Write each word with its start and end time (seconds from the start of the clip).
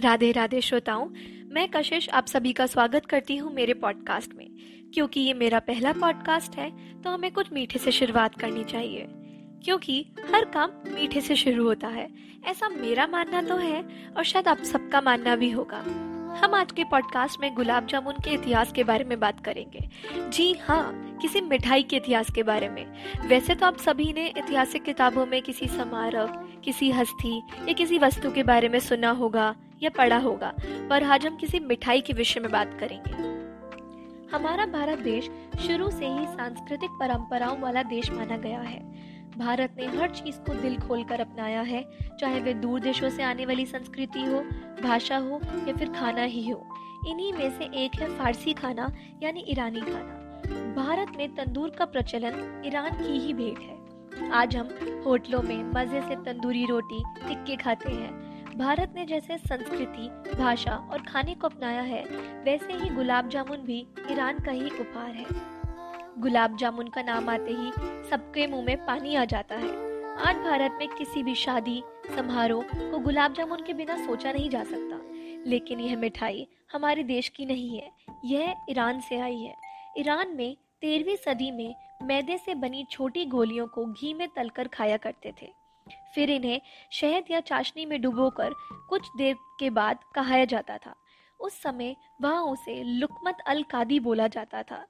राधे 0.00 0.32
राधे 0.32 0.60
श्रोताओं, 0.60 1.08
मैं 1.52 1.68
कशिश 1.68 2.08
आप 2.08 2.26
सभी 2.26 2.52
का 2.52 2.66
स्वागत 2.66 3.06
करती 3.06 3.36
हूँ 3.36 3.52
मेरे 3.54 3.74
पॉडकास्ट 3.74 4.34
में। 4.34 4.46
क्योंकि 4.94 5.20
ये 5.20 5.34
मेरा 5.34 5.58
पहला 5.58 5.92
पॉडकास्ट 5.92 6.56
है 6.56 6.70
तो 7.02 7.10
हमें 7.10 7.30
कुछ 7.32 7.52
मीठे 7.52 7.78
से 7.78 7.92
शुरुआत 7.92 8.38
करनी 8.40 8.64
चाहिए। 8.64 9.06
क्योंकि 9.64 10.00
हर 10.34 10.44
काम 10.44 10.70
मीठे 10.94 11.20
से 11.20 11.36
शुरू 11.36 11.64
होता 11.64 11.88
है, 11.88 12.08
ऐसा 12.46 12.68
मेरा 12.68 13.06
मानना 13.06 13.42
तो 13.42 13.56
है, 13.56 13.82
और 14.16 14.24
शायद 14.24 14.48
आप 14.48 14.62
सबका 14.62 15.00
मानना 15.00 15.36
भी 15.36 15.50
होगा। 15.50 15.84
हम 16.38 16.54
आज 16.54 16.72
के 16.72 16.84
पॉडकास्ट 16.84 17.40
में 17.40 17.54
गुलाब 17.54 17.86
जामुन 17.86 18.14
के 18.24 18.30
इतिहास 18.30 18.72
के 18.72 18.84
बारे 18.84 19.04
में 19.04 19.20
बात 19.20 19.44
करेंगे। 19.44 19.88
जी 20.28 20.52
हाँ 20.52 21.18
किसी 21.22 21.40
मिठाई 21.40 21.82
के 21.82 21.96
इतिहास 21.96 22.30
के 22.30 22.42
बारे 22.42 22.68
में। 22.68 22.86
वैसे 23.26 23.54
तो 23.54 23.66
आप 23.66 23.76
सभी 23.76 24.12
ने 24.12 24.26
ऐतिहासिक 24.26 24.82
किताबों 24.82 25.26
में 25.26 25.42
किसी 25.42 25.66
समारोह, 25.66 26.26
किसी 26.64 26.90
हस्ती 26.90 27.38
या 27.38 27.72
किसी 27.72 27.98
वस्तु 27.98 28.30
के 28.30 28.42
बारे 28.42 28.68
में 28.68 28.78
सुना 28.78 29.10
होगा 29.10 29.54
या 29.82 29.90
पढ़ा 29.90 30.18
होगा, 30.18 30.54
पर 30.90 31.04
आज 31.04 31.26
हम 31.26 31.36
किसी 31.36 31.60
मिठाई 31.60 32.00
के 32.00 32.12
विषय 32.12 32.40
में 32.40 32.50
बात 32.52 32.76
करेंगे। 32.80 33.12
हमारा 34.36 34.66
भारत 34.66 34.98
देश 34.98 35.30
शुरू 35.66 35.90
से 35.90 36.06
ही 36.06 36.26
सांस्कृतिक 36.26 36.90
परंपराओं 36.90 37.58
वाला 37.60 37.82
देश 37.82 38.10
माना 38.10 38.36
गया 38.36 38.60
है। 38.60 38.97
भारत 39.38 39.76
ने 39.78 39.86
हर 39.86 40.10
चीज़ 40.10 40.36
को 40.36 40.54
दिल 40.54 40.78
खोलकर 40.78 41.20
अपनाया 41.20 41.60
है, 41.60 41.84
चाहे 42.20 42.40
वे 42.40 42.54
दूर 42.54 42.80
देशों 42.80 43.10
से 43.10 43.22
आने 43.22 43.46
वाली 43.46 43.66
संस्कृति 43.66 44.20
हो, 44.20 44.40
भाषा 44.82 45.16
हो, 45.16 45.40
या 45.68 45.76
फिर 45.76 45.88
खाना 45.88 46.22
ही 46.22 46.48
हो। 46.50 46.66
इन्हीं 47.08 47.32
में 47.32 47.50
से 47.50 47.64
एक 47.84 48.00
है 48.00 48.18
फारसी 48.18 48.52
खाना, 48.52 48.92
यानी 49.22 49.44
ईरानी 49.48 49.80
खाना। 49.80 50.14
भारत 50.74 51.12
में 51.16 51.34
तंदूर 51.34 51.70
का 51.70 51.84
प्रचलन 51.84 52.62
ईरान 52.66 52.90
की 52.90 53.18
ही 53.18 53.34
भेंट 53.34 53.58
है। 53.58 54.30
आज 54.30 54.56
हम 54.56 54.68
होटलों 55.06 55.42
में 55.42 55.64
मज़े 55.64 56.00
से 56.00 56.16
तंदूरी 56.16 56.64
रोटी, 56.66 57.02
टिक्के 57.28 57.56
खाते 57.56 57.92
हैं। 57.92 58.10
भारत 58.58 58.92
ने 58.96 59.04
जैसे 59.06 59.38
संस्कृति, 59.38 60.36
भाषा 60.38 60.72
और 60.72 61.02
खाने 61.02 61.34
को 61.34 61.48
अपनाया 61.48 61.82
है, 61.82 62.02
वैसे 62.44 62.72
ही 62.72 62.90
गुलाब 62.90 63.28
जामुन 63.28 63.56
भी 63.56 63.86
ईरान 64.10 64.38
का 64.38 64.50
ही 64.50 64.70
उपहार 64.70 65.10
है। 65.10 65.57
गुलाब 66.18 66.56
जामुन 66.56 66.88
का 66.88 67.02
नाम 67.02 67.28
आते 67.28 67.50
ही 67.50 67.72
सबके 68.10 68.46
मुँह 68.46 68.64
में 68.64 68.86
पानी 68.86 69.14
आ 69.14 69.24
जाता 69.24 69.54
है। 69.54 69.70
आज 70.16 70.36
भारत 70.36 70.76
में 70.78 70.88
किसी 70.88 71.22
भी 71.22 71.34
शादी, 71.34 71.82
समारोह 72.16 72.64
को 72.64 72.98
गुलाब 72.98 73.32
जामुन 73.32 73.62
के 73.62 73.72
बिना 73.72 73.96
सोचा 74.06 74.32
नहीं 74.32 74.50
जा 74.50 74.64
सकता। 74.64 75.00
लेकिन 75.50 75.80
यह 75.80 75.96
मिठाई 75.96 76.48
हमारे 76.72 77.02
देश 77.02 77.28
की 77.28 77.46
नहीं 77.46 77.78
है, 77.78 77.90
यह 78.24 78.54
ईरान 78.70 79.00
से 79.00 79.18
आई 79.18 79.36
है। 79.36 79.54
ईरान 79.98 80.28
में 80.28 80.56
तेरहवीं 80.80 81.16
सदी 81.16 81.50
में 81.50 81.74
मैदे 82.02 82.38
से 82.38 82.54
बनी 82.54 82.86
छोटी 82.90 83.24
गोलियों 83.24 83.66
को 83.66 83.84
घी 83.84 84.14
में 84.14 84.28
तलकर 84.28 84.68
खाया 84.68 84.96
करते 84.96 85.32
थे। 85.42 85.52
फिर 86.14 86.30
इन्हें 86.30 86.60
शहद 86.92 87.24
या 87.30 87.40
चाशनी 87.40 87.86
में 87.86 88.02
डुबोकर 88.02 88.54
कुछ 88.88 89.08
देर 89.16 89.36
के 89.58 89.70
बाद 89.70 89.98
कहाया 90.14 90.44
जाता 90.44 90.78
था। 90.78 90.94
उस 91.40 91.60
समय 91.62 91.94
वहाँ 92.22 92.42
उसे 92.42 92.82
लुकमत 92.82 93.38
अल 93.46 93.62
कादी 93.62 94.00
बोला 94.00 94.26
जाता 94.28 94.62
था। 94.62 94.84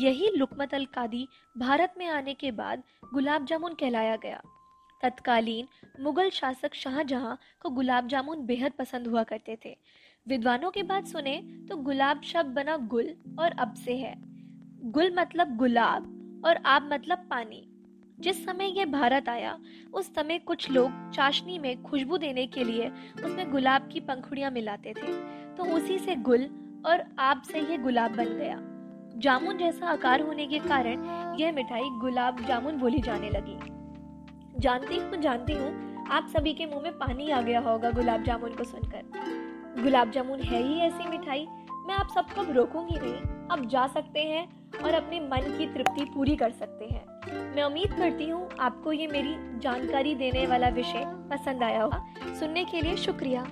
यही 0.00 0.30
लुकमत 0.36 0.74
अल 0.74 0.84
कादी 0.84 1.26
भारत 1.58 1.94
में 1.98 2.06
आने 2.06 2.34
के 2.34 2.50
बाद 2.50 2.82
गुलाब 3.14 3.44
जामुन 3.44 3.74
कहलाया 3.74 4.16
गया। 4.16 4.40
तत्कालीन 5.02 5.68
मुगल 6.00 6.30
शासक 6.30 6.74
शाहजहां 6.74 7.34
को 7.60 7.70
गुलाब 7.70 8.08
जामुन 8.08 8.46
बेहद 8.46 8.72
पसंद 8.72 9.06
हुआ 9.06 9.22
करते 9.22 9.58
थे। 9.64 9.76
विद्वानों 10.26 10.70
की 10.70 10.82
बात 10.82 11.06
सुने 11.06 11.36
तो 11.68 11.76
गुलाब 11.76 12.22
शब्द 12.22 12.54
बना 12.54 12.76
गुल 12.76 13.14
और 13.38 13.52
अब 13.52 13.74
से 13.74 13.96
है। 13.96 14.14
गुल 14.90 15.14
मतलब 15.18 15.56
गुलाब 15.56 16.42
और 16.46 16.56
आब 16.56 16.92
मतलब 16.92 17.26
पानी। 17.30 17.62
जिस 18.18 18.44
समय 18.44 18.78
यह 18.78 18.86
भारत 18.86 19.28
आया, 19.28 19.58
उस 19.94 20.14
समय 20.14 20.38
कुछ 20.38 20.70
लोग 20.70 20.90
चाशनी 21.12 21.58
में 21.58 21.82
खुशबू 21.82 22.18
देने 22.18 22.46
के 22.46 22.64
लिए 22.64 22.88
उसमें 23.16 23.50
गुलाब 23.50 23.88
की 23.88 24.00
पंखुड़ियाँ 24.00 24.50
मिलाते 24.50 24.92
थे। 24.92 25.12
तो 25.56 25.64
उसी 25.64 25.98
से 25.98 26.14
गुल 26.14 26.48
और 26.86 27.02
आप 27.18 27.42
से 27.42 27.60
यह 27.60 27.82
गुलाब 27.82 28.16
बन 28.16 28.24
गया। 28.24 28.58
जामुन 29.20 29.58
जैसा 29.58 29.86
आकार 29.86 30.20
होने 30.20 30.46
के 30.46 30.58
कारण 30.58 31.04
यह 31.40 31.52
मिठाई 31.52 31.88
गुलाब 32.00 32.44
जामुन 32.48 32.76
बोली 32.76 33.00
जाने 33.00 33.30
लगी। 33.30 33.58
जानती 34.60 34.96
हूँ 34.96 35.20
जानती 35.22 35.52
हूँ, 35.52 36.04
आप 36.10 36.26
सभी 36.26 36.52
के 36.54 36.66
मुँह 36.66 36.82
में 36.82 36.92
पानी 36.92 37.30
आ 37.30 37.40
गया 37.40 37.60
होगा 37.60 37.90
गुलाब 37.90 38.22
जामुन 38.22 38.50
को 38.50 38.64
सुनकर। 38.64 39.82
गुलाब 39.82 40.10
जामुन 40.10 40.40
है 40.40 40.62
ही 40.62 40.78
ऐसी 40.80 41.08
मिठाई, 41.08 41.46
मैं 41.86 41.94
आप 41.94 42.08
सबको 42.14 42.52
रोकूँगी 42.52 42.96
नहीं। 42.96 43.48
अब 43.50 43.68
जा 43.68 43.86
सकते 43.86 44.20
हैं 44.20 44.46
और 44.84 44.94
अपने 44.94 45.20
मन 45.20 45.54
की 45.58 45.66
तृप्ति 45.66 46.04
पूरी 46.04 46.36
कर 46.36 46.50
सकते 46.50 46.84
हैं। 46.84 47.54
मैं 47.54 47.62
उम्मीद 47.64 47.92
करती 47.92 48.28
हूँ, 48.28 48.48
आपको 48.60 48.92
ये 48.92 49.06
मेरी 49.06 49.36
जानकारी 49.58 50.14
देने 50.14 50.46
वाला 50.46 50.68
विषय 50.68 51.04
पसंद 51.30 51.62
आया 51.62 51.82
होगा। 51.82 52.34
सुनने 52.40 52.64
के 52.64 52.80
लिए 52.80 52.96
शुक्रिया। 52.96 53.46